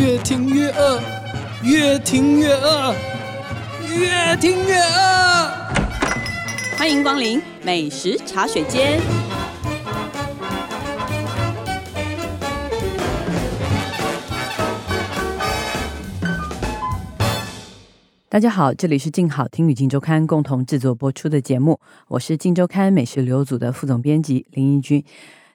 [0.00, 1.00] 越听越饿，
[1.64, 2.94] 越听越饿，
[3.98, 5.50] 越听越饿。
[6.78, 9.00] 欢迎光临美食茶水间。
[18.28, 25.04] 大家好，这里是静好听与静周刊共同制作播出的节目，我是静周刊美食旅游组的副总编辑林义君。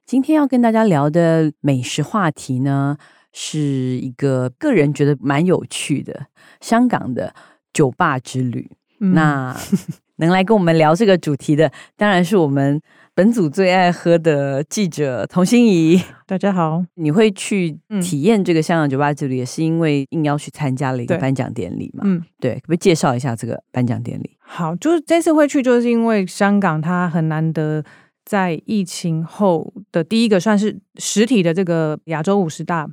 [0.06, 2.98] 今天要跟大家聊的美食话题呢，
[3.34, 6.28] 是一个个人觉得蛮有趣的
[6.62, 7.34] 香港的
[7.74, 8.72] 酒吧之旅。
[9.00, 9.54] 嗯、那
[10.18, 12.80] 能来跟我们聊这个主题的，当然是我们
[13.16, 16.02] 本组最爱喝的记者童心怡。
[16.26, 22.04] 大家好，你会去体验这个香港酒吧之旅，也是因为应邀去参加了一个颁奖典礼嘛？
[22.06, 24.38] 嗯，对，可不可以介绍一下这个颁奖典礼？
[24.40, 27.84] 好，就是这次会去，就是因为香港它很难得。
[28.26, 32.88] 在疫情后的第一个算是实体的这个亚洲五十大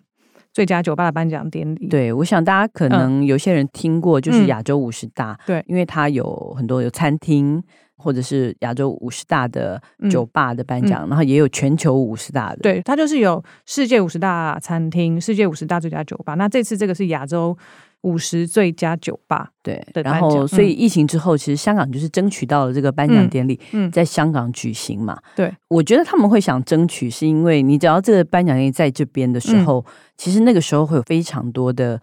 [0.52, 7.62] 最佳酒吧的颁奖典礼，对，我想大家可能有些人听过，就是亚洲五十大，对、嗯，因为它有很多有餐厅
[7.96, 9.80] 或者是亚洲五十大的
[10.10, 17.56] 酒吧的颁奖，嗯、然后也有全球五十大的，对，它就是有世界五十大餐厅、世界五十大最佳酒吧，那这次这个是亚洲。
[18.02, 25.18] 五十最佳酒吧，对，然后所以疫情之后，其实香港就是争取到了这个颁奖典礼，嗯，在香港举行嘛。
[25.36, 29.84] 对，我觉得他们会想争取，是因为你只要这个颁奖典礼在这边的时候，
[30.16, 32.00] 其实那个时候会有非常多的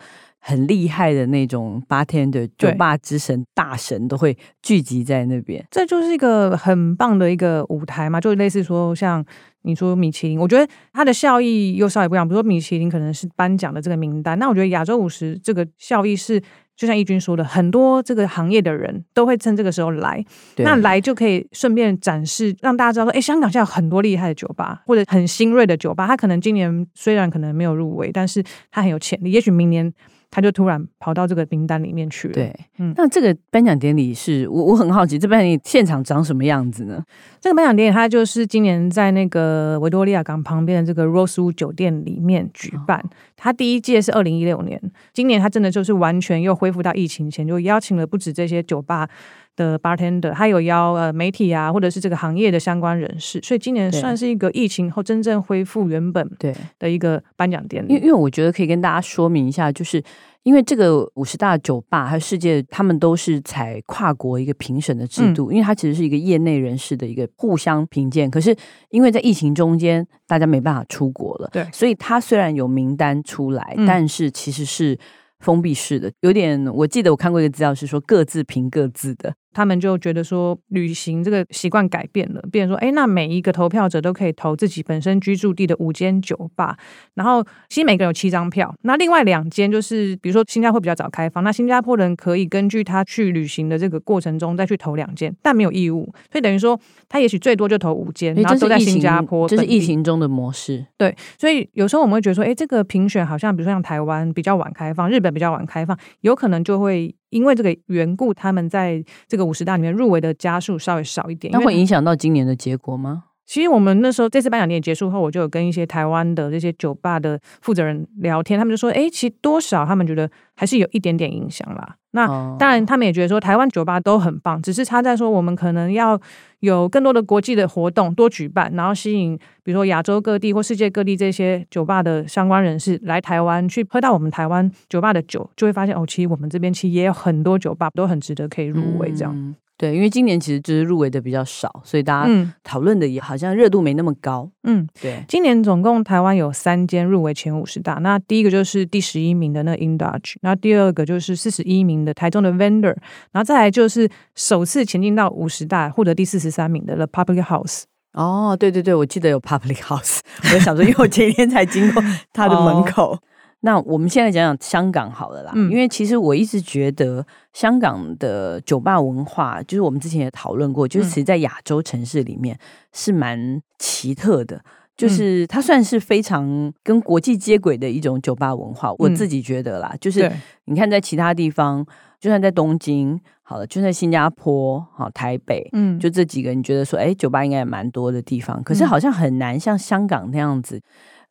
[0.47, 9.25] 很厉害的那种 bartender 酒吧之神大神都会聚集在那边，这就是一个很棒的一个舞台嘛，就类似说像。
[9.63, 12.25] 你说米其林，我觉得它的效益又稍微不一样。
[12.25, 16.39] 比如说米其林可能是颁奖的这个名单，那我觉得亚洲五十这个效益是，
[16.73, 20.23] 就像义军说的，很多这个行业的人都会趁这个时候来，
[20.59, 29.93] 那来就可以顺便展示，让大家知道说，哎，香港现在有很多厉害的酒吧，或者很新锐的酒吧，它可能今年虽然可能没有入围，但是它很有潜力，也许明年。
[30.29, 32.33] 他就突然跑到这个名单里面去了。
[32.33, 37.03] 对，嗯，那这个颁奖典礼是我我很好奇，这颁奖典礼现场长什么样子呢？
[37.39, 43.03] 这个颁奖典礼它就是今年在那个维多利亚港旁边的这个 Rosewood 酒店里面举办。
[43.35, 44.81] 它第一届是二零一六年，
[45.13, 49.07] 今年它真的就是完全又恢复到疫情前，就邀请了不止这些酒吧
[49.57, 57.89] 的 bartender，还有邀呃媒体啊，或者是这个行业的相关人士，所以今年算是一个疫情后真正恢复原本对的一个颁奖典礼。
[57.89, 60.01] 因为因为我觉得可以跟大家说明一下，就是
[60.43, 68.29] 因为这个五十大酒吧还有世界，他们都是采跨国一个评审的制度，嗯、因为它其实是一个业内人士的一个互相评鉴。
[68.29, 68.55] 可是
[68.91, 74.97] 因为在疫情中间，大家没办法出国了，对，所以它虽然有名单出来，嗯、但是其实是
[75.39, 79.33] 封闭式的，有点我记得我看过一个资料是说各自评各自的。
[79.57, 86.77] 他们就觉得说，旅行这个习惯改变了，变成说，哎，那每一个投票者都可以投自己本身居住地的五间酒吧，
[87.15, 96.79] 然后其实每个人有七张票，那另外两间就是，比如说新加坡比较早开放，那新加坡人可以根据他去旅行的这个过程中再去投两间，但没有义务，所以等于说
[97.09, 100.85] 他也许最多就投五间，然后都在新加坡，这是疫情中的模式。
[100.99, 107.15] 对，所以有时候我们会觉得说，哎，这个评选好像，比如说像台湾比较晚开放，日本比较晚开放，有可能就会。
[107.29, 113.25] 因为这个缘故，他们在这个五十大里面入围的家数稍微少一点，那会影响到今年的结果吗？
[113.47, 126.19] 其实我们那时候这次颁奖典礼结束后，我就有跟一些台湾的这些酒吧的负责人聊天，他们就说：“哎，其实多少他们觉得还是有一点点影响啦。”那当然，他们也觉得说台湾酒吧都很棒，只是差在说我们可能要
[126.59, 139.33] 有更多的国际的活动多举办，然后吸引比如说亚洲各地或世界各地这些酒吧的相关人士来台湾去喝到我们台湾酒吧的酒，就会发现哦，其实我们这边其实也有很多酒吧都很值得可以入围这样。
[139.33, 144.49] 嗯对，因为今年其实就是入围的比较少，所以大家讨论的也好像热度没那么高。
[144.63, 145.23] 嗯，对。
[145.27, 152.95] 今年总共台湾有三间入围前五十大，那第一个就是第十一名的那个 Indulge，那第二个就是四十一名的台中的 Vendor，
[153.31, 157.83] 然后再来就是首次前进到五十大获得第四十三名的 The Public House。
[158.13, 162.03] 哦，对对对，我记得有 Public House，我就想说，因为我前一天才经过
[162.33, 163.11] 他的门口。
[163.11, 163.19] 哦
[163.61, 172.57] 那我们现在讲讲香港好了啦，嗯、因为其实我一直觉得香港的酒吧文化，就是我们之前也讨论过，就是其实在亚洲城市里面
[172.93, 174.63] 是蛮奇特的，嗯、
[174.95, 178.89] 就是它算是非常跟国际接轨的一种酒吧文化。
[178.89, 180.31] 嗯、我自己觉得啦，就是
[180.65, 181.83] 你看在其他地方，
[182.19, 190.79] 就算在东京好了，就在新加坡好台北，嗯，就这几个你觉得说，哎，酒吧应该也蛮多的地方，可是好像很难像香港那样子，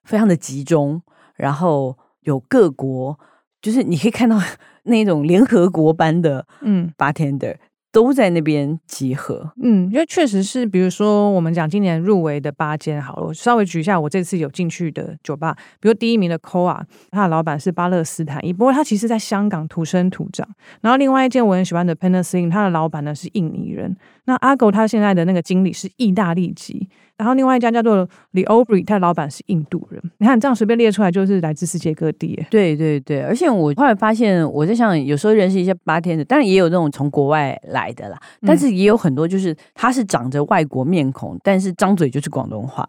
[0.03, 1.01] 非常的集中，
[1.37, 1.97] 然后。
[2.27, 3.19] 有各国，
[3.61, 4.39] 就是你可以看到
[4.85, 7.57] 那种联合国般的嗯，bartender
[7.91, 9.53] 都在那边集合。
[9.63, 20.47] 嗯，因为确实是，比如说我们讲今年入围的八间，好了，我稍微举一下我这次有进去的酒吧，比如第一名的 Koa，他的老板是巴勒斯坦裔，不过他其实在香港土生土长。
[20.83, 23.97] 然后另外一间我很喜欢的 Penicillin，他的老板呢是印尼人。
[24.27, 26.89] 那阿狗他现在的那个经理是意大利籍。
[27.17, 30.03] 然后另外一家叫做 Aubrey，他的老板是印度人。
[30.19, 32.39] 你看这样随便列出来，就是来自世界各地。
[32.51, 42.87] 对对对，而且我后来发现，我在想，有时候认识一些八天的，当然也有那种从国外来的啦，但是也有很多就是他是长着外国面孔，但是张嘴就是广东话，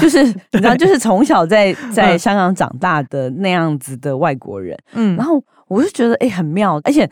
[0.00, 4.74] 就是你知道， 就是从小在 在香港长大的那样子的外国人。
[4.94, 7.06] 嗯，然后我就觉得哎很妙，而且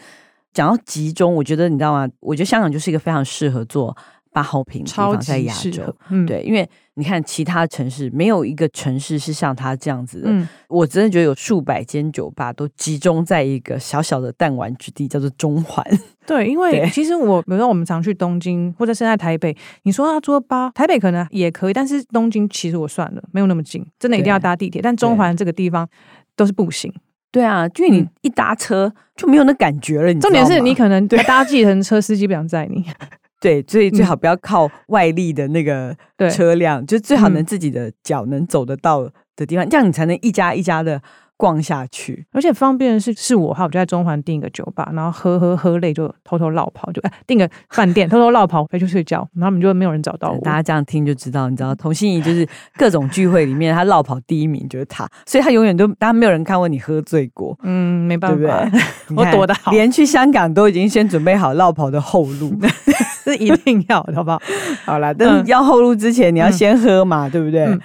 [0.55, 2.09] 讲到集中，我觉得你知道吗？
[2.21, 3.95] 我觉得香港就是一个非常适合做。
[4.33, 10.29] 八号坪超级在亚洲，嗯、对，因为你看其他城市没有一个城市是像它这样子的。
[10.29, 15.87] 嗯、我真的觉得有数百间酒吧都集中在一个小小的弹丸之地，叫做中环。
[16.27, 24.83] 对，因为其实我，比如说我们常去东京或者是在台北，你说要坐八，台北可能也可以，但是东京其实我算了，没有那么近，真的一定要搭地铁。
[24.83, 25.89] 但中环这个地方
[26.35, 26.93] 都是步行。
[27.35, 30.13] 对啊，因为你一搭车就没有那感觉了。
[30.13, 32.85] 你重点是你可能 搭计程车，司机不想载你。
[33.41, 35.93] 对，所以最好不要靠外力的那个
[36.31, 39.03] 车辆，嗯、就最好能自己的脚能走得到
[39.35, 41.03] 的地方，嗯、这样你才能一家一家的。
[41.37, 50.39] 逛下去，而且方便的是，是我哈，我就在中环订一个酒吧，然后喝喝喝累就偷偷落跑，就哎订个饭店偷偷落跑回去睡觉，然后我们就没有人找到我。
[50.41, 52.47] 大家这样听就知道，你知道童心怡就是
[52.77, 57.59] 各种聚会里面他落跑第一名就是他，所以他永远都大家没有人看过你喝醉过。
[57.63, 58.81] 嗯，没办法，对对？
[59.17, 62.57] 我躲得好，连去香港都已经先准备好落跑的后路，
[63.25, 64.41] 是一定要的，好不好？
[64.87, 67.65] 好啦，但是要后路之前你要先喝嘛，嗯、对不对？
[67.65, 67.81] 嗯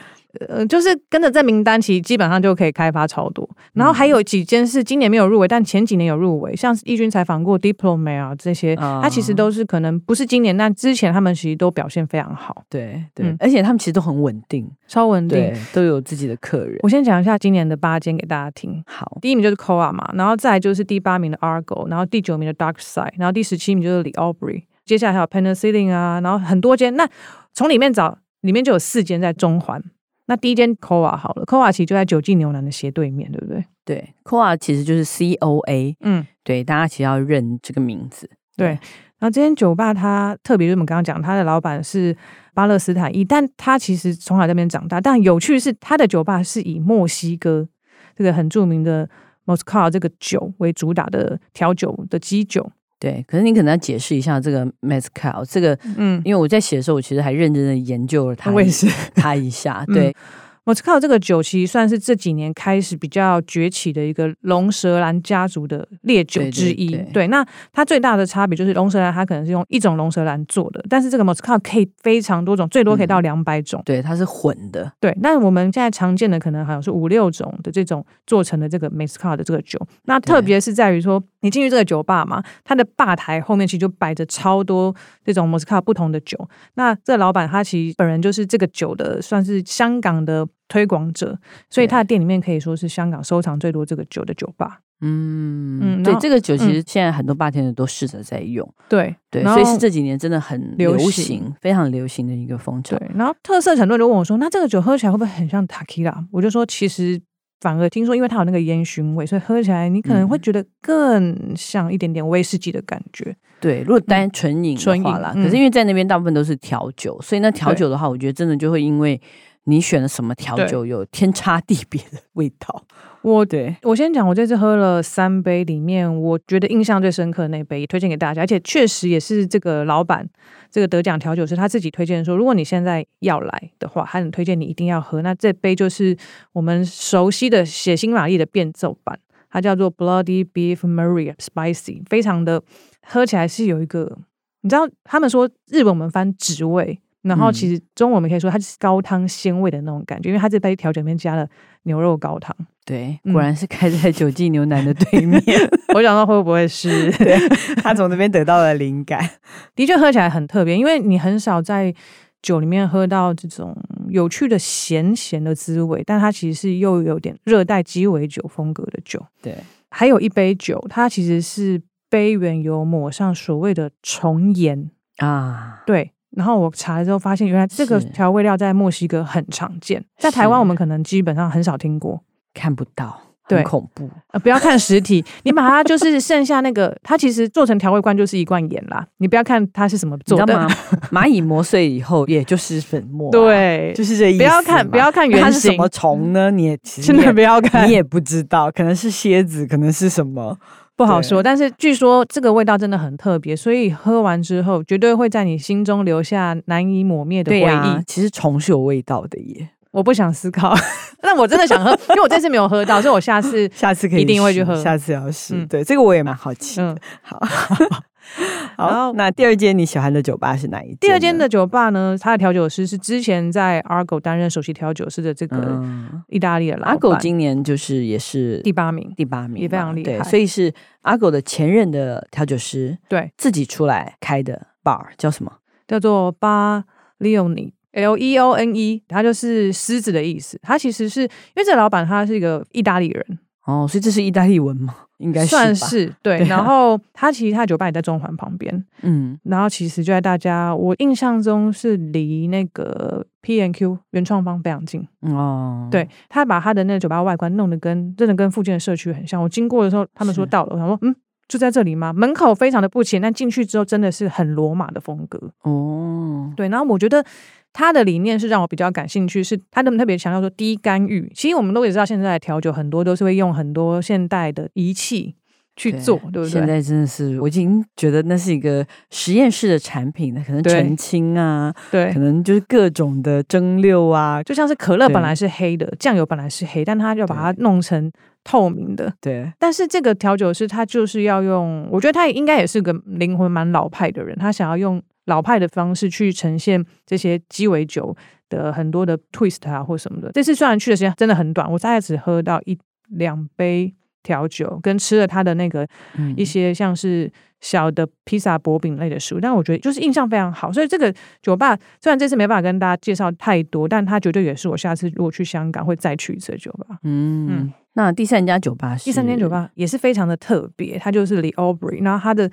[0.47, 3.49] 呃，就是跟着这名单，其实基本上就可以开发超多。
[3.73, 12.63] 然后还有几间是今年没有入围，但前几年有入围，像奕君采访过 Diplomat 啊这些，它、嗯、其实都是可能不是今年，但之前他们其实都表现非常好。
[12.69, 16.77] 对对，嗯、而且他们其实都很稳定，超稳定，都有自己的客人。
[16.83, 18.83] 我先讲一下今年的八间给大家听。
[18.85, 26.95] 好，第一名就是 Koa 嘛，然后再来就是第八名的 Argo，然后第九名的 Dark Side，然后第十七名就是 The Aubrey，接下来还有 Penicillin 啊，然后很多间。
[26.95, 27.09] 那
[27.53, 29.83] 从里面找，里面就有四间在中环。
[30.29, 33.65] 那第一间 Koa 好了，Koa 其实就在九记牛腩的斜对面，对不对？
[33.83, 38.29] 对，Koa 其实就是 C O A，嗯，对，大家其实要认这个名字。
[38.55, 42.15] 对，然后这间酒吧它特别，就是我们刚刚讲，它的老板是
[42.53, 45.01] 巴勒斯坦裔，但他其实从小在那边长大。
[45.01, 47.67] 但有趣的是，他的酒吧是以墨西哥
[48.15, 49.09] 这个很著名的
[49.47, 52.71] Moscow 这个酒为主打的调酒的基酒。
[52.99, 58.87] 对，可是你可能要解释一下这个 Mezcal 这个，嗯，因为我在写的时候，我其实还认真的研究了它，我也是。
[59.15, 60.09] 它一下，对。
[60.09, 60.15] 嗯
[60.65, 66.89] 莫斯科这个酒其实算是这几年开始比较崛起的一个龙舌兰家族的烈酒之一。
[66.89, 73.79] 对，对，对，对，那它最大的差别就是龙舌兰它可能是用一种龙舌兰做的，但是这个莫斯科可以非常多种，最多可以到两百种。
[73.81, 73.83] 嗯。
[73.85, 74.91] 对，它是混的。
[74.99, 79.79] 对，那我们现在常见的可能好像是五六种的这种做成的这个莫斯科的这个酒。
[80.03, 86.37] 那特别是在于说，你进去这个酒吧嘛，它的吧台后面其实就摆着超多这种莫斯科不同的酒。
[86.75, 90.45] 那这个老板他其实本人就是这个酒的，算是香港的。
[90.67, 91.37] 推广者，
[91.69, 94.79] 所以他的店里面可以说是香港收藏最多这个酒的酒吧。
[95.01, 98.69] 嗯嗯，对，这个酒其实现在很多霸天的都试着在用。
[98.89, 102.97] 对对，所以是这几年真的很流行，非常流行的一个风潮。
[102.97, 107.17] 对，然后特色很多人就问我说：“那这个酒喝起来会不会很像 Tequila？” 我就说：“其实
[107.61, 119.21] 反而听说，因为它有那个烟熏味，所以喝起来你可能会觉得更像一点点威士忌的感觉。”对，如果单纯饮纯饮啦，可是因为在那边大部分都是调酒，所以那调酒的话，我觉得真的就会因为。
[119.69, 120.85] 你选了什么调酒？
[120.85, 122.85] 有天差地别的味道。
[123.21, 130.25] 我对我先讲，我这次喝了三杯，里面我觉得印象最深刻的那杯，推荐给大家，而且确实也是这个老板，
[130.71, 135.21] 这个得奖调酒师他自己推荐说，如果你现在要来的话，他很推荐你一定要喝。
[135.21, 136.15] 那这杯就是
[136.53, 142.63] 我们熟悉的血腥玛丽的变奏版，它叫做 Bloody Beef Maria Spicy，非常的
[143.05, 144.17] 喝起来是有一个，
[144.61, 146.99] 你知道他们说日本我们翻职味。
[147.21, 151.47] 然后其实中文我们可以说它是高汤鲜味的那种感觉，因为它这杯调酒里面加了
[151.83, 152.55] 牛肉高汤。
[152.85, 155.39] 对，果然是开在九记牛腩的对面。
[155.93, 157.37] 我想到会不会是 对
[157.83, 159.29] 他从那边得到了灵感？
[159.75, 161.93] 的确喝起来很特别，因为你很少在
[162.41, 163.75] 酒里面喝到这种
[164.07, 169.23] 有趣的咸咸的滋味，但它其实是又有点热带鸡尾酒风格的酒。
[169.41, 169.55] 对，
[169.91, 176.13] 还有一杯酒，它其实是杯缘有抹上所谓的重盐啊，对。
[176.35, 182.21] 然后我查了之后发现，原来这个调味料在墨西哥很常见，在台湾我们可能基本上很少听过，
[182.53, 183.21] 看不到。
[183.49, 184.07] 对恐怖。
[184.31, 189.03] 呃，不要看实体，你把它就是 剩下那个，它其实做成调味罐就是一罐盐啦。
[189.17, 190.67] 你不要看它是什么做的，
[191.11, 194.37] 蚂蚁磨碎以后也就是粉末，啊，对，就是这意思。
[194.37, 196.51] 不要看，不要看原型，它是什么虫呢？
[196.51, 200.55] 你也其实真的不要看，你也不知道，可能是蝎子，可能是什么。
[200.99, 207.63] 不好说，但是据说这个味道真的很特别，所以喝完之后绝对会在你心中留下难以抹灭的回忆。
[207.63, 210.75] 啊、其实虫是有味道的耶， 我不想思考，
[211.21, 215.55] 但我真的想喝，因为我这次没有喝到，所以我下次下次可以一定会去喝，下次要试。
[215.55, 216.81] 嗯、对，这个我也蛮好奇。
[216.81, 217.39] 嗯，好。
[218.77, 220.97] 好，那第二间你喜欢的酒吧是哪一间？
[221.01, 222.17] 第二间的酒吧呢？
[222.19, 225.83] 他的调酒师是之前在 Argo 担任首席调酒师的这个
[226.27, 226.97] 意大利的老板。
[226.97, 230.17] Argo 今年就是也是第八名，第八名也非常厉害。
[230.19, 235.51] 对，所以是 Argo 的前任的调酒师，对，自己出来开的 bar 叫什么？
[235.87, 236.83] 叫做 Bar
[237.19, 240.59] Leone，L E O N E，它就是狮子的意思。
[240.61, 243.39] 他其实是因为这老板他是一个意大利人。
[243.69, 244.95] 哦，所以这是意大利文吗？
[245.19, 246.39] 应该算是对。
[246.39, 255.89] 对啊、然后他其实他的酒吧也在中环旁边，嗯，然后其实就在大家我印象中是离那个 P N Q 原创方非常近哦。
[255.91, 259.43] 对，他把他的那个酒吧外观弄得跟真的跟附近的社区很像。
[259.43, 261.13] 我经过的时候，他们说到了，我想说嗯，
[261.49, 262.13] 就在这里吗？
[262.13, 266.49] 门口非常的不起，但进去之后真的是很罗马的风格哦。
[266.55, 267.25] 对，然后我觉得。
[267.71, 271.31] 他的理念是让我比较感兴趣，是他特别强调说低干预。
[271.35, 275.35] 其实我们都也知道，现在的调酒很多都是会用很多现代的仪器
[275.75, 276.49] 去做，对，对不对？
[276.49, 288.11] 现在真的是，我已经觉得那是一个实验室的产品了，可能澄清啊，对，可能就是各种的蒸馏啊，就像是可乐本来是黑的，酱油本来是黑，但他就把它弄成
[288.43, 289.49] 透明的，对。
[289.59, 295.01] 但是这个调酒师他就是要用，我觉得他应该也是个灵魂蛮老派的人，他想要用。
[295.29, 298.13] 老派的方式去呈现这些鸡尾酒
[298.49, 300.29] 的很多的 twist 啊，或什么的。
[300.33, 302.77] 这次虽然去的时间真的很短，我大概只喝到一
[303.09, 303.93] 两杯
[304.23, 305.87] 调酒，跟吃了他的那个
[306.35, 307.31] 一些像是
[307.61, 310.73] 小的披萨薄饼类的食物，但我觉得就是印象非常好。
[310.73, 316.97] 所以这个酒吧虽然这次没办法跟大家介绍太多，但它绝对也是我下次如果去香港会再去一次的酒吧。
[317.03, 322.49] 嗯，嗯，那第三家酒吧是，第三间酒吧也是非常的特别，它就是 The Aubrey，然后它的。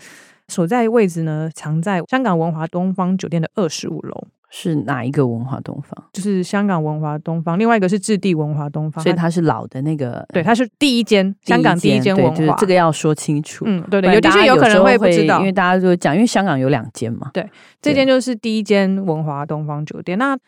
[0.49, 4.29] 所在位置呢，藏在香港文华东方酒店的二十五楼。
[4.49, 5.93] 是哪一个文华东方？
[6.13, 9.03] 就是香港文华东方，另外一个是置地文华东方。
[9.03, 13.65] 所以它是老的那个，对，它是第一间香港第一间文华，就是这个要说清楚。
[13.67, 17.29] 嗯，对对，有的确有可能会不知道，因为大家就讲，因为香港有两间嘛。
[17.35, 17.47] 对，
[17.83, 20.17] 这间就是第一间文华东方酒店。
[20.17, 20.39] 那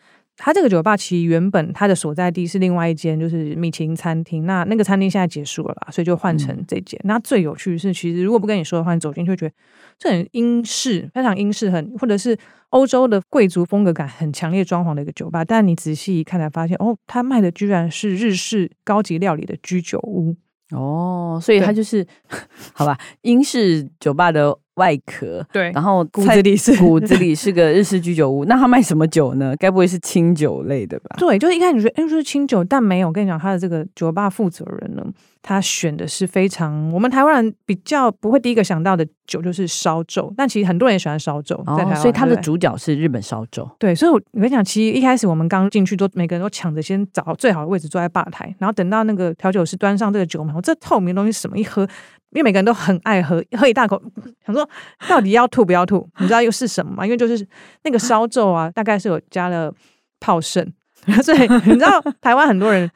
[0.41, 4.45] 它这个酒吧其实原本它的所在地是另外一间，就是米其林餐厅。
[4.45, 6.97] 那那个餐厅现在结束了啦，所以就换成这间。
[7.03, 9.53] 嗯、那最有趣的是，其实如果不跟你说的话，你走进去会觉得
[9.97, 12.37] 这很英式，非常英式，很或者是
[12.69, 15.43] 欧洲的贵族风格感很强烈装潢的一个酒吧。
[15.43, 20.35] 但你仔细一看才发现，哦，它卖的居然是日式高级料理的居酒屋。
[20.71, 22.05] 哦，所以它就是
[22.73, 24.57] 好吧，英式酒吧的。
[24.75, 28.45] 外壳对，然后骨子里是骨子里是个日式居酒屋。
[28.45, 29.53] 那他卖什么酒呢？
[29.59, 31.17] 该不会是清酒类的吧？
[31.17, 33.09] 对，就是一开始你觉得哎，就是清酒，但没有。
[33.09, 35.05] 我跟你讲，他的这个酒吧负责人呢，
[35.41, 40.33] 他选的是非常我们台湾人比较不会第一个想到的酒，就是烧酒。
[40.35, 43.69] 但其实很多人也喜欢烧酒，在台湾，哦，所以他的主角是日本烧酒。
[43.79, 51.57] 对，所以我跟你讲，其实一开始我们刚进去都每个人都抢着先找最好的位置坐在吧台，然后等到那个调酒师端上这个酒嘛，这透明的东西什么？
[51.57, 51.87] 一喝。
[52.31, 53.99] 因为每个人都很爱喝，喝一大口，
[54.45, 54.69] 想说
[55.07, 56.07] 到底要吐不要吐？
[56.19, 57.03] 你知道又是什么吗？
[57.03, 57.43] 因为就是
[57.83, 59.73] 那个烧酒啊，大概是有加了
[60.19, 60.71] 泡肾，
[61.23, 62.87] 所以你知道台湾很多人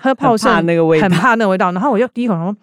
[0.00, 1.70] 喝泡盛那个味，很怕那个味道。
[1.72, 2.56] 然后我就第一口说，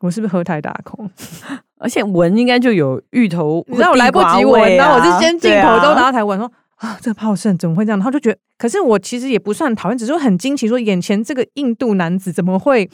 [0.00, 0.98] 我是不是喝太大口？
[1.78, 7.98] 而且闻应该就有芋头、啊，你知道我来不及闻，然后我是先进口之后，然后才闻说啊，这个泡盛怎么会这样？
[7.98, 12.88] 然后就觉得，可是我其实也不算讨厌，只是很惊奇，说眼前这个印度男子怎么会？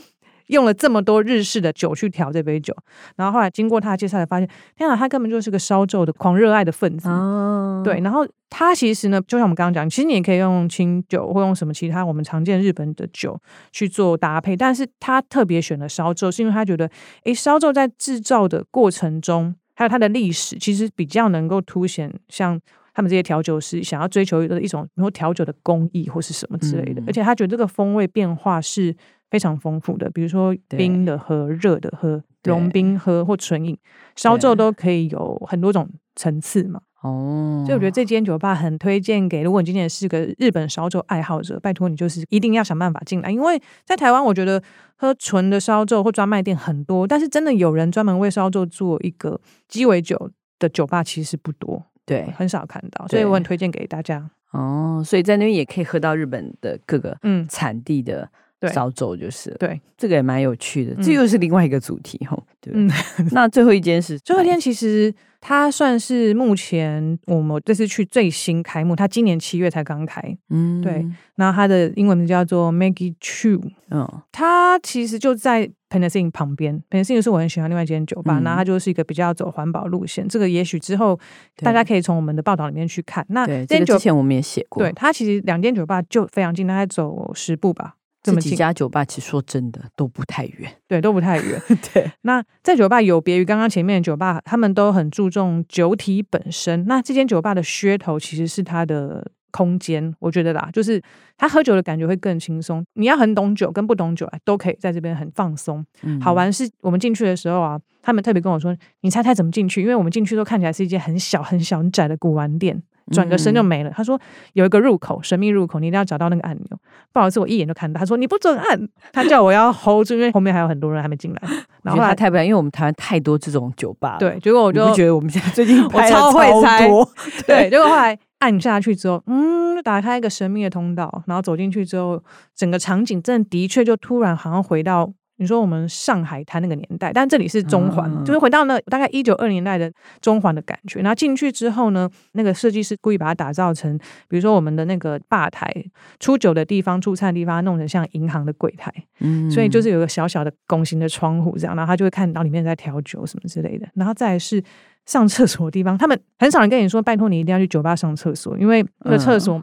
[0.48, 2.74] 用了这么多日式的酒去调这杯酒，
[3.16, 7.08] 然后后来经过他的介绍，才发现，天啊，他根本就是个烧酎的狂热爱的分子。
[7.08, 13.40] 哦、对，然后他其实呢，就像我们刚刚讲，其实你也可以用清酒或用什么其他我们常见日本的酒
[13.72, 16.90] 去做搭配，但是他特别选了烧酎，是因为他觉得，
[17.24, 22.58] 诶，烧酎在制造的过程中，还有它的历史，其实比较能够凸显像
[22.94, 28.96] 他们这些调酒师想要追求的一种，比如调酒的工艺或是什么之类的，嗯、而且他觉得这个风味变化是。
[29.30, 33.76] 非常丰富的，比如说冰的喝、热的喝、融冰喝或纯饮，
[34.16, 36.80] 烧酎都可以有很多种层次嘛。
[37.02, 44.60] 哦，所以我觉得这间酒吧很推荐给，如果你今天是个日本烧酒爱好者，拜托你就是一定要想办法进来，因为在台湾，我觉得
[44.96, 54.28] 喝纯的烧酒或专卖店很多，但是真的有人专门为烧酒做一个鸡尾酒的酒吧其实不多，对，很少看到，所以我很推荐给大家。
[54.50, 58.28] 哦，所以在那边也可以喝到日本的各个嗯产地的。
[58.72, 59.56] 少走就是了。
[59.58, 62.36] 对，这个也蛮有趣的，这又是另外一个主题哈。
[62.60, 62.72] 对，
[63.32, 70.20] 那最后一间是最后一天，其实它算是目前我们这次去最新开幕，它今年七月才刚开。
[70.50, 71.06] 嗯，对。
[71.36, 73.60] 那它的英文名叫做 Maggie Chew。
[73.90, 76.82] 嗯，它其实就在 Pennsylvania 旁边。
[76.90, 80.26] Pennsylvania 是我很喜欢另外一间酒吧，那它就是一个比较走环保路线。
[80.28, 81.18] 这个也许之后
[81.58, 83.24] 大家可以从我们的报道里面去看。
[83.28, 87.94] 那这间酒之前我们也写过，对，它其实两间酒吧就非常近，大概走十步吧。
[88.28, 91.60] 这么几家酒吧，其实说真的都不太远，对，都不太远。
[91.92, 96.84] 对，那在酒吧有别于刚刚前面的酒吧，他们都很注重酒体本身。
[96.86, 101.02] 那这间酒吧的噱头其实是它的空间，我觉得啦，就是
[101.36, 102.84] 他喝酒的感觉会更轻松。
[102.94, 105.84] 你要很懂酒跟不懂酒都可以在这边很放松。
[106.02, 112.82] 嗯、好玩是我们进去的时候啊，他们特别跟我说：“你猜猜怎么进去？”因为我们进去都看起来是一间很小很小很窄的古玩店。
[113.10, 113.90] 转个身就没了。
[113.90, 114.20] 他说
[114.52, 116.78] 有一个入口，神秘入口，你一定要找到那个按钮。
[117.12, 117.98] 不好意思，我一眼就看到。
[117.98, 121.42] 他说你不准按，他叫我要 hold 住，因为后面还有很多人还没进来。
[121.82, 124.16] 然后他太不然，因为我们台湾太多这种酒吧。
[124.18, 126.88] 对，结果我就不觉得我们现在最近 我超会猜。
[127.46, 132.22] 对，结果后来按下去之后，嗯，打开一个神秘的通道，然后走进去之后，
[132.54, 135.12] 整个场景真的的确就突然好像回到。
[135.38, 139.90] 你说我们上海滩那个年代，但这里是中环，嗯、就是回到那大概一九二零年代的
[140.20, 141.00] 中环的感觉。
[141.00, 143.96] 然后进去之后呢，那个设计师故意把它打造成，
[144.28, 145.72] 比如说我们的那个吧台、
[146.18, 148.92] 出酒的地方、出餐的地方，弄成像银行的柜台。
[149.20, 153.86] 嗯，所以就是有个小小的拱形的窗户这样，然后他就会看到里面在调酒什么之类的。
[153.94, 154.62] 然后再来是
[155.06, 159.62] 上厕所的地方，他们很少人跟你说，拜托你一定要去酒吧上厕所，因为那个厕所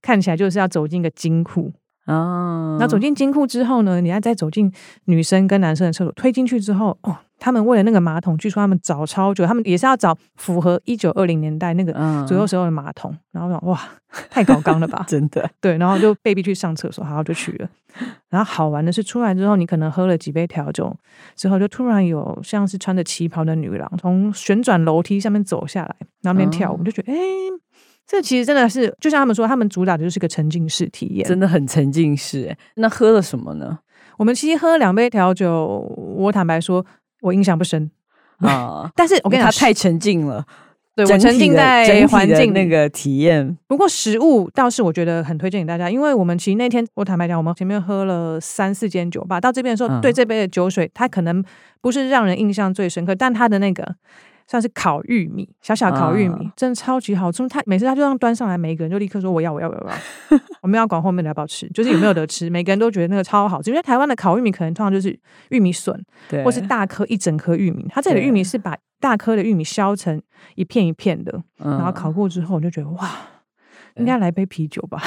[0.00, 1.72] 看起来就是要走进一个金库。
[2.06, 4.72] 哦，那走进金库之后呢，你要再走进
[5.04, 11.92] 女生跟男生的厕所，推进去之后，哦，他们为了那个马桶，据说他们找超久，他们也是要找符合一九二零年代那个
[12.26, 13.80] 左右时候的马桶，然后说哇，
[14.30, 17.68] 太高刚了吧， 真的，对，然后就被逼去上厕所，然后就去了。
[18.30, 20.92] 然后好玩的是，出来之后，你可能喝了几杯调酒
[21.36, 27.16] 之后，就突然有像是穿着旗袍的女郎从旋转楼梯下面走下来，然后那边跳舞，我就觉得哎。
[27.16, 27.50] 诶
[28.12, 32.54] 这其实真的是，就像他们说，他们主打的就是个沉浸式体验，真的很沉浸式。
[32.74, 33.78] 那喝了什么呢？
[34.18, 35.78] 我们其实喝了两杯调酒，
[36.18, 36.84] 我坦白说，
[37.22, 37.90] 我印象不深
[38.40, 38.92] 啊。
[38.94, 40.44] 但是我跟你讲，他太沉浸了，
[40.94, 43.56] 对，我沉浸在环境那个体验。
[43.66, 51.42] 不过食物倒是我觉得很推荐给大家，因为我们其实那天我坦白讲，我们前面喝了三四间酒吧，到这边的时候，对这杯的酒水，它可能
[51.80, 53.96] 不是让人印象最深刻，但它的那个。
[54.52, 57.48] 算是烤玉米，小小烤玉米，啊、真的超级好吃。
[57.48, 60.40] 他每次他就这样端上来，每一个人就立刻说我要我要我要我要。
[60.60, 62.50] 我们 要管后面的要不要吃，就是有没有得吃。
[62.50, 67.86] 每个人都觉得那个超好吃，因为台湾的烤玉米可能通常就是玉米笋，对，或是大颗一整颗玉米。
[67.88, 70.20] 它这里的玉米是把大颗的玉米削成
[70.54, 73.10] 一片一片的，然后烤过之后，我就觉得哇，
[73.94, 75.02] 应该来杯啤酒吧。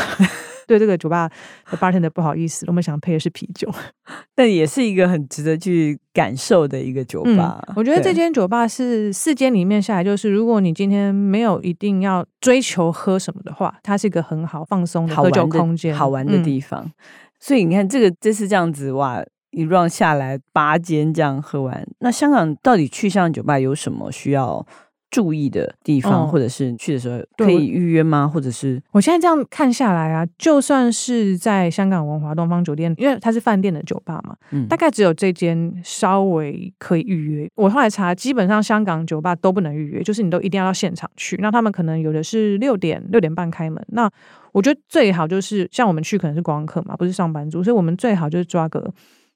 [0.67, 1.29] 对这个酒吧
[1.71, 3.71] 的 bartender 不好意思，我们想配的是啤酒，
[4.35, 7.61] 但也是一个很值得去感受的一个酒吧。
[7.67, 16.83] 嗯、我觉得这间酒吧是四间里面下来，就是如果你今天没有一定要追求喝什么的话，它是一个很好放松的喝酒空间，好玩的地方。
[16.83, 16.91] 嗯、
[17.39, 24.65] 所以你看，这个这次这样子哇，一 round 下来八间这样喝完，那香港到底去香港酒吧有什么需要
[25.11, 28.27] 注意的地方，或者是去的时候可以预约吗？
[28.27, 37.49] 或者是我现在这样看下来啊，就算是在香港文华东方酒店，因为它是饭店的酒吧嘛，嗯，大概只有这间稍微可以预约。
[37.55, 41.37] 我后来查，基本上香港酒吧都不能预约，就是你都一定要到现场去。
[41.39, 44.09] 那他们可能有的是六点六点半开门，那
[44.51, 48.93] 我觉得最好就是像我们去可能是观光客嘛，不是上班族，所以我们最好就是抓个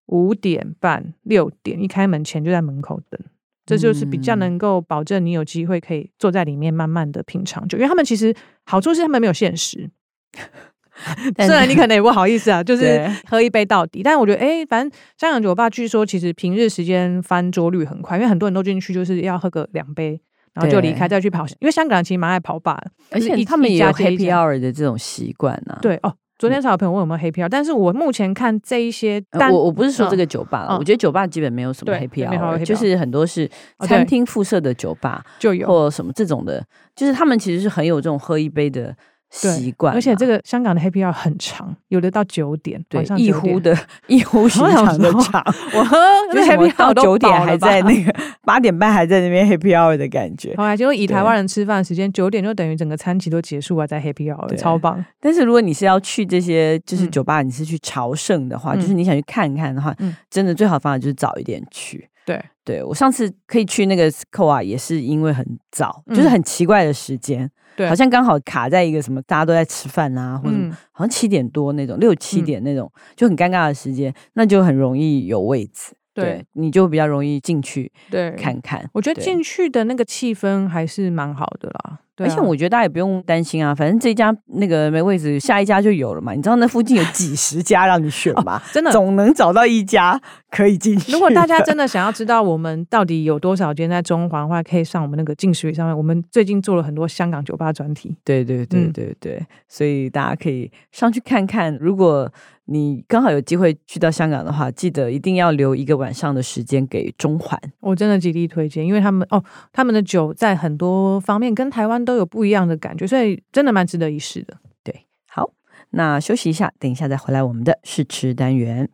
[0.07, 3.21] 五点半六点一开门前就在门口等。
[3.69, 8.33] 这就是比较能够保证你有机会可以坐在里面慢慢的品尝酒，因为他们其实
[8.65, 9.87] 好处是他们没有限时，
[11.37, 14.01] 虽然你可能也不好意思啊，就是喝一杯到底。
[14.01, 20.19] 但我觉得，哎，反正香港酒吧据说其实平日时间翻桌率很快，因为很多人都进去就是要喝个两杯，
[20.53, 21.45] 然后就离开再去跑。
[21.59, 25.77] 因为香港人其实蛮爱跑吧，而且他们也有 Happy Hour 的这种习惯呢。
[25.81, 26.15] 对哦。
[26.39, 33.47] 昨天才有朋友问有没有 Happy Hour，但是我目前看这一些单，我我不是说这个酒吧，我觉得酒吧基本没有什么 Happy Hour，就是很多是
[33.81, 35.67] 餐厅附设的酒吧就有。
[35.67, 38.95] 或什么这种的，就是他们其实是很有这种喝一杯的
[39.29, 45.97] 习惯，而且这个香港的 Happy Hour 很长，有的到九点，对，一壶的一壶寻常的长，我 喝
[46.33, 48.13] 就 Happy Hour 到九点还在那个
[48.43, 50.55] 八点半还在那边 Happy Hour 的感觉。
[50.57, 55.03] 好来就以台湾人吃饭时间九点就等于整个餐期都结束了，在 Happy Hour 超棒。
[55.19, 59.95] 但是如果你是要去这些就是酒吧，你是去朝圣的话，就是你想去看看的话，
[60.29, 62.09] 真的最好方法就是早一点去。
[62.25, 70.55] 对对，我上次可以去那个扣啊，也是因为很早，嗯、就是很奇怪的时间，对，好像刚好卡在一个什么大家都在吃饭啊，或者
[70.91, 75.93] 好像七点多那种，六七点那种，嗯、就很尴尬的时间，那就很容易有位置。
[76.11, 78.89] 对，你就比较容易进去对看看。
[78.93, 81.99] 我觉得进去的那个气氛还是蛮好的啦。
[82.19, 86.33] 对啊，而且我觉得大家也不用担心啊，反正这家那个没位置，下一家就有了嘛。
[86.33, 88.61] 你知道那附近有 几十家让你选吧？
[88.61, 90.19] 哦，真的总能找到一家
[90.51, 91.13] 可以进去。
[91.13, 95.97] 如果大家真的想要知道我们到底有多少间在中环的话，可以上我们那个镜时雨上面。
[95.97, 98.15] 我们最近做了很多香港酒吧专题。
[98.25, 101.77] 对对对对对，嗯，所以大家可以上去看看。
[101.79, 102.29] 如果
[102.71, 107.59] 你刚好有机会去到香港的话，记得一定要留一个晚上的时间给中环。
[107.79, 114.55] 我真的极力推荐，因为他们哦，他们的酒在很多方面跟台湾都有不一样的感觉，所以真的蛮值得一试的。
[114.83, 115.51] 对，好，
[115.89, 118.87] 那休息一下，等一下再回来我们的试吃单元。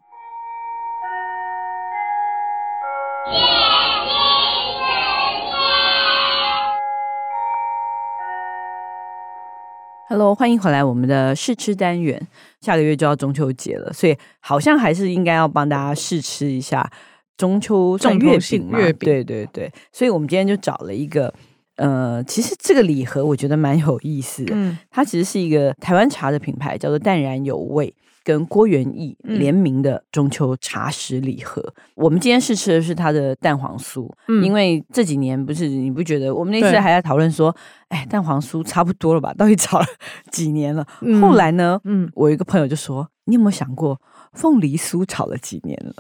[10.08, 12.28] Hello，欢迎回来我们的试吃单元。
[12.62, 16.88] 下个月就要中秋节了，所以好像还是应该要帮大家试吃一下
[17.36, 18.78] 中秋月饼嘛。
[18.78, 19.72] 月饼，对对对。
[19.92, 21.34] 所以我们今天就找了一个，
[21.78, 24.54] 呃，其实这个礼盒我觉得蛮有意思的。
[24.56, 27.94] 嗯，它其实是一个台湾茶的品牌，叫做淡然有味。
[28.24, 39.32] 跟郭元益联名的中秋茶食礼盒，嗯、我们今天试吃的是它的蛋黄酥，嗯、因为这几年不是你不觉得我们那次还在讨论说，对哎，蛋黄酥差不多了吧？
[39.36, 39.86] 到底炒了
[40.32, 40.84] 几年了？
[41.02, 44.02] 嗯、后来呢，嗯，我一个朋友就说，你有没有想过，
[44.34, 45.94] 凤梨酥炒了几年了？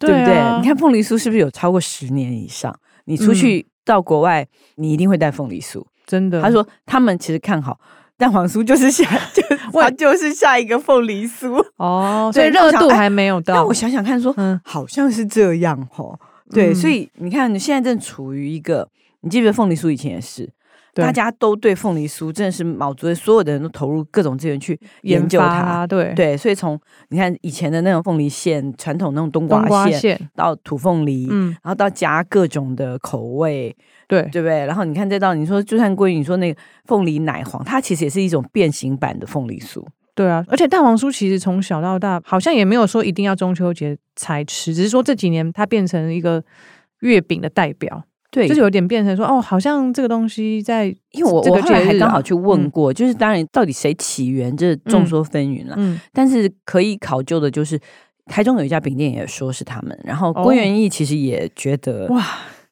[0.00, 0.60] 对，啊、对不对？
[0.60, 2.76] 你看凤梨酥是不是有超过十年以上？
[3.04, 6.42] 你出去到国外，嗯、你一定会带凤梨酥，真的。
[6.42, 7.80] 他说他们其实看好。
[8.18, 9.42] 蛋黄酥就是下，就
[9.80, 13.54] 它就是下一个凤梨酥哦，所以热度还没有到。
[13.54, 16.18] 那我想想看说，说嗯，好像是这样哦。
[16.50, 18.88] 对，嗯、所以你看，你现在正处于一个，
[19.20, 20.50] 你记不记得凤梨酥以前也是，对
[21.02, 25.86] 大家都对凤梨酥真的是卯足了，所有的人都投入各种资源去研究它。
[25.86, 33.76] 对对，所以从你看以前的那种凤梨馅，传统那种冬瓜馅，到土凤梨，嗯，然后到加各种的口味。
[34.08, 34.64] 对对不对？
[34.64, 39.84] 然后你看再到，你说就算归你说那个凤梨奶黄，它其实也是一种变形版的凤梨酥。
[40.14, 46.42] 对啊，而且蛋黄酥其实从小到大好像也没有说一定要中秋节才吃，只是说这几年它变成一个
[47.00, 48.02] 月饼的代表。
[48.30, 55.74] 对，就是有点变成说哦，好像这个东西在，因为我我后来还刚好去问过，嗯、就是当然到底谁起源，这众说纷纭了。
[55.78, 57.80] 嗯，但是可以考究的就是
[58.26, 62.24] 台中有一家饼店也说是他们，然后郭元义其实也觉得、哦、哇。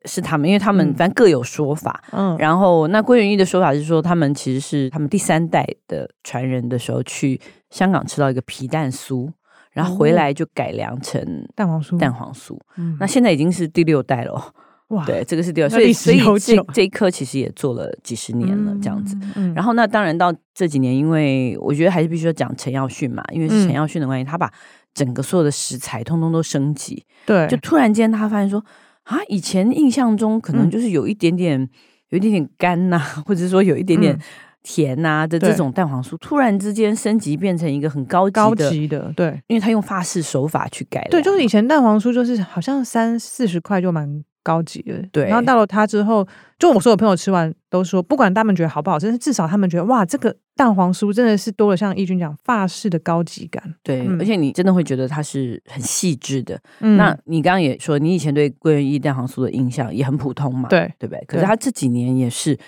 [0.09, 2.01] 是他们，因为他们反正各有说法。
[2.13, 7.41] 嗯，然后那郭元义的说法是说，他们其实是他们第三代的传人的时候去
[7.71, 9.29] 香港吃到一个皮蛋酥，
[9.73, 11.21] 然后回来就改良成
[11.57, 11.99] 蛋黄酥。
[11.99, 14.55] 蛋黄酥，嗯，那现在已经是第六代了。
[14.89, 19.17] 哇，对，这个是第六代，所以所以这这一颗其实也做了几十年了，这样子。
[19.35, 24.53] 嗯，然后那当然到这几年，因为我觉得还是必须要讲陈耀训嘛，因为是陈耀训的关系，他把
[24.95, 27.05] 整个所有的食材通通都升级。
[27.25, 28.65] 对，就突然间他发现说。
[29.07, 31.71] 啊，以前印象中可能就是有一点点，嗯、
[32.09, 34.19] 有一点点干呐、啊，或者说有一点点
[34.65, 41.07] 甜呐、啊、的这种蛋黄酥，突然之间升级变成一个很高级的，高级的，对，因为他用法式手法去改。
[41.09, 45.25] 对，就是以前蛋黄酥就是好像三四十块就蛮高级的，对。
[45.25, 46.25] 然后到了它之后，
[46.57, 50.37] 就我所有朋友吃完都说，不管他们觉得好不好吃，但是至少他们觉得哇，这个。
[50.57, 56.59] 蛋黄酥真的是多了，像义军讲法式的高级感，对，嗯、而且你真的会觉得它是很细致的。
[56.81, 61.23] 嗯、那你刚刚也说，你以前对郭元益蛋黄酥的印象也很普通嘛，对，对不对？
[61.27, 62.59] 可是他这几年也是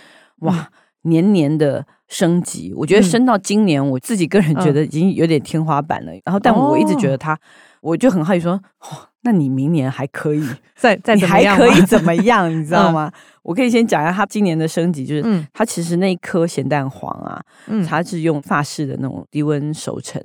[0.40, 0.68] 哇，
[1.04, 2.72] 年年的升级。
[2.74, 6.12] 嗯、我觉得升到今年，我自己个人觉得已经有点天花板了。
[6.12, 7.38] 嗯、然后，但我一直觉得他，哦、
[7.80, 10.42] 我就很好奇说，哦，那你明年还可以
[10.76, 11.56] 再再怎么样？
[11.56, 12.50] 还可以怎么样？
[12.50, 13.10] 你知道吗？
[13.14, 17.40] 嗯我可以先讲一下他今年的升级，就是它其实那一颗咸蛋黄啊，
[17.86, 20.22] 它是用法式的那种低温熟成，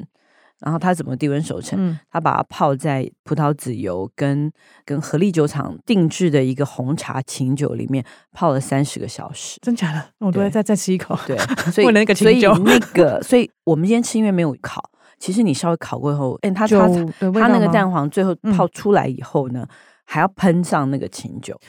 [0.60, 1.98] 然后它怎么低温熟成？
[2.12, 4.52] 它把它泡在葡萄籽油跟
[4.84, 8.04] 跟合力酒厂定制的一个红茶琴酒里面
[8.34, 10.04] 泡了三十个小时，真假的？
[10.20, 11.18] 我都要再再吃一口。
[11.26, 11.38] 对，
[11.72, 14.84] 所以那个琴酒，那个，所以我们今天吃因为没有烤，
[15.20, 16.88] 其实你稍微烤过后，哎，它它
[17.34, 19.68] 它那个蛋黄最后泡出来以后呢，
[20.06, 21.60] 还要喷上那个琴酒。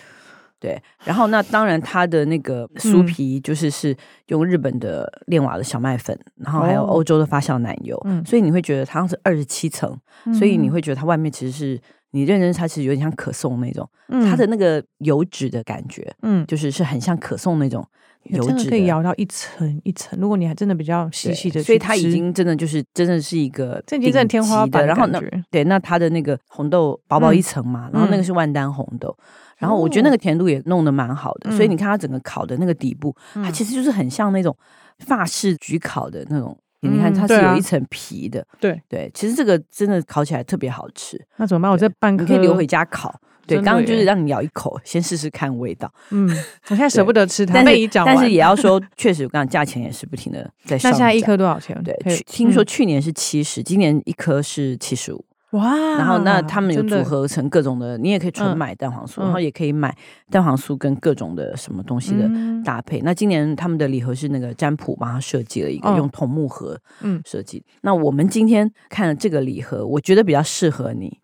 [0.60, 3.94] 对，然后那当然，它的那个酥皮就是是
[4.28, 9.94] 用日本的炼瓦的小麦粉，然后还有欧洲的发酵奶油，嗯，所以你会觉得它像是二十七层，
[10.32, 11.78] 所以你会觉得它外面其实是
[12.12, 17.86] 你认真它其实有点像可颂那种，它的那个油脂的感觉，嗯，就是是很像可颂那种
[18.24, 20.18] 油脂可以摇到一层一层。
[20.20, 24.86] 如果你还真的比较细细的，所以它已经真的就是真的是一个这已经是天花板。
[24.86, 29.24] 然后那对，那它的那个红豆薄薄一层嘛，嗯、然后那个是万丹红豆，嗯、
[29.58, 31.50] 然后我觉得那个甜度也弄得蛮好的。
[31.50, 34.56] 哦、所以你看它整个烤的那个底部，嗯、它其实就是很像那种
[35.00, 36.56] 法式焗烤的那种。
[36.86, 41.18] 你看它是有一层皮的，对对，其实这个真的烤起来特别好吃。
[41.38, 41.72] 那怎么办？
[41.72, 43.18] 我这半颗你可以留回家烤。
[43.46, 45.92] 对，刚刚就是让你咬一口，先试试看味道。
[46.10, 46.28] 嗯，
[46.68, 50.92] 我现在舍不得吃它，但是但是也要说，确实我刚刚价钱也是不停的在上涨。
[50.92, 51.80] 那现在一颗多少钱？
[51.82, 55.24] 对，听说去年是七十，今年一颗是七十五。
[55.50, 55.72] 哇！
[55.96, 59.96] 然后那他们有组合成各种的，你也可以纯买蛋黄酥，然后也可以买
[60.28, 62.28] 蛋黄酥跟各种的什么东西的
[62.64, 63.00] 搭配。
[63.02, 67.64] 那今年他们的礼盒是那个占卜帮他设计了一个用桐木盒嗯设计。
[67.82, 71.20] 那我们今天看了这个礼盒，我觉得比较适合你。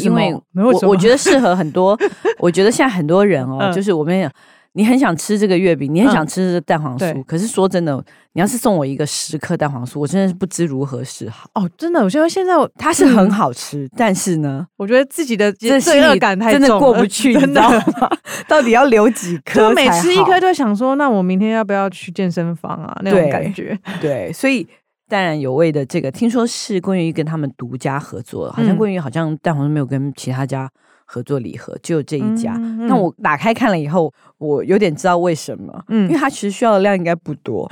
[0.00, 1.98] 因为我我觉得适合很多，
[2.38, 4.30] 我觉得现在很多人哦，就是我们
[4.72, 7.96] 你很想吃这个月饼，你很想吃这个蛋黄酥，可是说真的，
[8.34, 11.50] 你要是送我一个十颗蛋黄酥，我真的是不知如何是好。
[11.54, 18.10] 哦，真的，我觉得现在它是很好吃，但是呢，我觉得自己的罪恶感真的过不去， 你知道吗？
[18.46, 19.72] 到底要留几 颗？
[19.72, 22.96] 每吃一颗就想说，那我明天要不要去健身房啊？
[23.02, 24.66] 那种感觉，对，所以。
[25.08, 30.70] 淡然有味的这个，听说是桂圆意跟他们独家合作，好像桂圆意好像蛋黄都没有跟其他家
[31.04, 32.52] 合作礼盒，只有这一家。
[32.52, 37.68] 那嗯、那我打开看了以后，我有点知道为什么，嗯，因为它其实需要的量应该不多，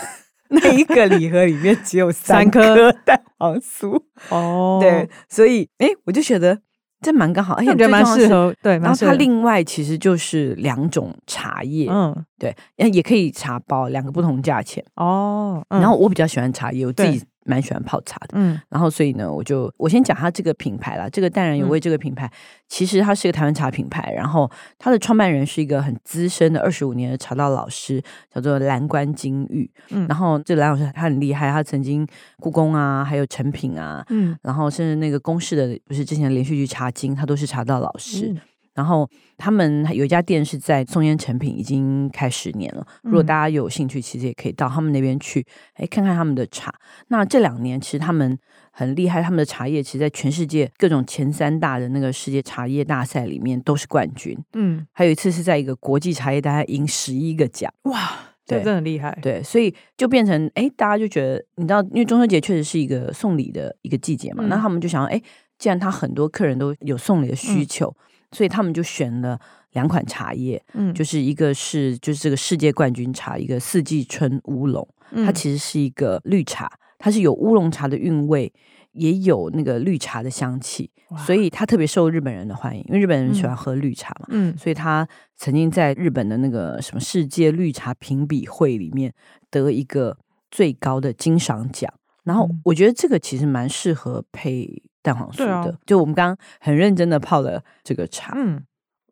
[0.50, 2.92] 那一个礼盒里面只有三颗。
[3.04, 4.00] 蛋黄酥。
[4.28, 6.58] 哦，对，所以哎，我就觉得。
[7.00, 8.54] 这蛮刚好，而且觉得蛮适合。
[8.62, 15.64] 对，然后它另外其实就是两种茶叶，嗯，对，也可以茶包，两个不同价钱哦。
[15.68, 17.22] 然后我比较喜欢茶叶，我自己。
[17.44, 21.08] 蛮喜欢泡茶的，嗯，然后所以呢，我就我先讲它这个品牌啦。
[21.08, 22.32] 这个淡然有味这个品牌，嗯、
[22.68, 29.70] 其实它是一个台湾茶品牌，然后它的创办人是一个很资深的二十五年的茶道老师，叫做蓝关金玉。
[29.88, 32.06] 嗯，然后这个蓝老师他很厉害，他曾经
[32.38, 38.28] 故宫啊，还有成品啊，嗯，然后甚至那个公式的不是之前连续剧《茶经》，他都是茶道老师。
[38.28, 38.40] 嗯
[38.74, 42.86] 然后他们有一家店是在松烟成品，已经开十年了。
[43.02, 46.72] 如果大家有兴趣，其实也可以到他们那边去，哎，看看他们的茶。
[47.08, 48.38] 那这两年其实他们
[48.70, 54.38] 很厉害，他们的茶叶其实，在全世界各种前三大的那个世界茶叶大赛里面都是冠军。
[54.54, 57.72] 嗯，还有一次是在一个国际茶叶大赛赢十一个奖。
[57.82, 58.12] 哇，
[58.46, 59.18] 对，这真的很厉害。
[59.20, 65.20] 对，所以就变成哎，大家就觉得，你知道，因为中秋节确实是一个送礼的一个季节嘛，嗯、那他们就想，哎，
[65.58, 67.88] 既然他很多客人都有送礼的需求。
[67.88, 69.38] 嗯所以他们就选了
[69.72, 74.86] 两款茶叶，嗯，就是一个是就是这个世界冠军茶，一个四季春乌龙，
[75.24, 78.52] 它其实是一个绿茶，它是有乌龙茶的韵味，
[78.92, 80.90] 也有那个绿茶的香气，
[81.26, 89.12] 所以它特别受日本人的欢迎，因为日本人喜欢喝绿茶嘛，嗯，所以他曾经在日本的那个什么世界绿茶评比会里面
[89.50, 90.16] 得一个
[90.50, 91.92] 最高的金赏奖，
[92.24, 94.82] 然后我觉得这个其实蛮适合配。
[95.02, 98.62] 蛋黄酥的，啊、就我们刚刚很认真的泡了这个茶，嗯，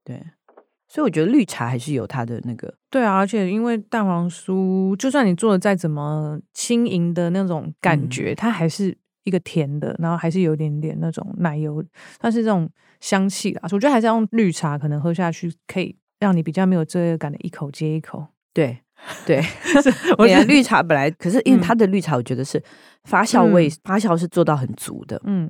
[0.05, 0.22] 对，
[0.87, 11.83] 所以我觉得绿茶还是有它的那个，对啊，而且因为蛋黄酥，就算你做的再怎么轻盈的那种感觉，嗯、它还是一个甜的，然后还是有一点点那种奶油，
[12.18, 12.68] 但是这种
[13.01, 18.79] 香气啦，我觉得还是要用绿茶，可能喝下去可以让你比较没有罪恶感的一口接一口，对
[19.24, 19.42] 对，
[20.18, 22.62] 我觉得绿茶本来可是因为它的绿茶，我觉得是
[23.05, 25.48] 发酵味，嗯、发酵是做到很足的，嗯。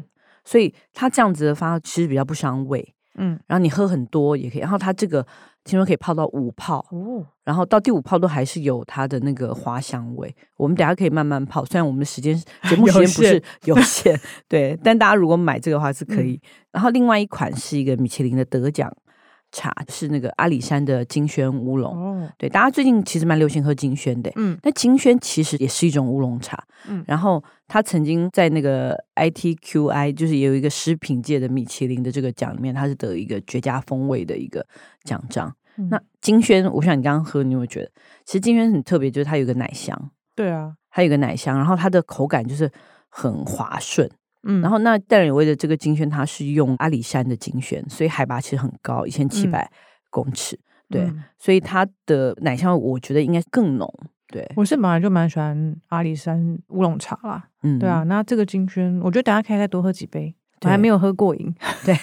[0.49, 5.23] 所以它这样子的发其实比较不伤胃，嗯，然后你喝很多也可以，然后它这个
[5.63, 10.35] 听说可以泡到五泡，哦，然后到第五泡都还是有它的那个花香味。
[10.57, 12.35] 我们等下可以慢慢泡，虽然我们的时间
[12.71, 16.33] 节目 时间不是有限， 对，但大家如果买这个的话是可以。
[16.33, 16.41] 嗯、
[16.73, 18.91] 然后另外一款是一个米其林的得奖。
[19.51, 34.67] 茶是那个阿里山的金萱乌龙，哦、对，大家最近其实蛮流行喝金萱的，嗯，那金萱其实也是一种乌龙茶，嗯，然后他曾经在那个 ITQI，就是也有一个食品界的米其林的这个奖里面，他是得一个绝佳风味的一个
[35.05, 35.55] 奖章。
[35.77, 37.91] 嗯、那金萱，我想你刚刚喝，你有没有觉得
[38.25, 42.71] 其实金萱很特别，就是它有个奶香，对啊，它有个奶香，然后它的口感就是
[43.09, 44.11] 很滑顺。
[44.45, 49.71] 嗯，然后那淡然有味的这个金萱，它是用阿里山的金萱，所以海拔其实很高，一千七百
[50.11, 53.93] 公尺，嗯、对，嗯、所以它的奶香我觉得应该更浓。
[54.29, 54.77] 对，我是。
[54.77, 61.55] 本来就蛮喜欢阿里山乌龙茶啦，嗯，对啊，那这个金萱，我觉得大家可以再多喝几杯，对我还没有喝过瘾。
[61.85, 61.95] 对，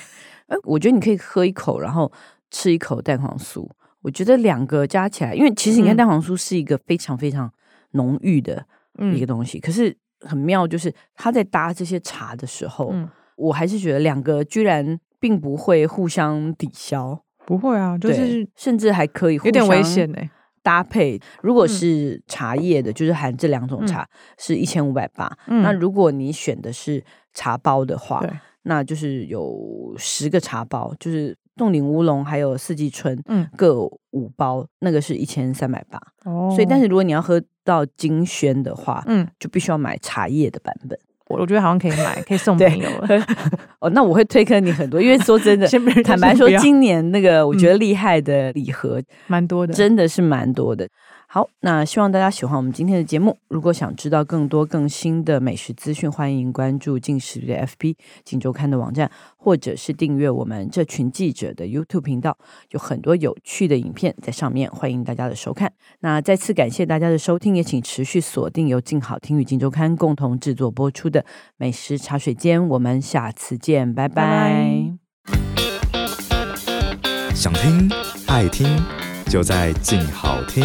[0.47, 2.11] 哎，我觉得你可以喝一口，然后
[2.51, 3.65] 吃一口蛋黄酥，
[4.01, 7.51] 我觉得两个加起来，因为其实你看蛋黄酥是一个非常非常
[7.91, 8.65] 浓郁的
[9.13, 9.95] 一个东西，嗯、可是。
[10.25, 20.29] 很妙，就是他在搭这些茶的时候，嗯、我还是觉得两个居然并不会互相抵消，不会啊，就是甚至还可以互相有点危险呢、欸。
[20.61, 24.09] 搭配，如果是茶叶的，就是含这两种茶，嗯、
[24.39, 25.31] 是一千五百八。
[25.45, 27.03] 那如果你选的是
[27.35, 36.01] 茶包的话，嗯、那就是有十个茶包，就是冻顶乌龙还有四季春，嗯，各五包，那个是一千三百八。
[36.23, 40.97] 哦，所以但是如果你要喝到金萱的话，嗯，就必须要买茶叶的版本。
[41.27, 43.25] 我我觉得好像可以买，可以送 朋友了。
[43.81, 45.67] 哦，那我会推坑你很多，因为说真的，
[46.05, 50.87] 坦白说，今年那个我觉得厉害的礼盒蛮多的，真的是蛮多的。
[51.35, 53.37] 好，那希望大家喜欢我们今天的节目。
[53.49, 62.37] 如果想知道更多更新的美食资讯，欢迎关注镜食的 FB、镜周刊的网站，或者是订阅我们这群记者的 YouTube 频道，
[62.69, 65.73] 有很多有趣的影片在上面，欢迎大家的收看。
[65.99, 71.25] 那再次感谢大家的收听，也请持续锁定由静好听与镜周刊共同制作播出的
[71.57, 72.65] 美食茶水间。
[72.65, 74.93] 我们下次见，拜拜。
[77.33, 77.91] 想听
[78.27, 78.81] 爱听，
[79.25, 80.63] 就在静好听。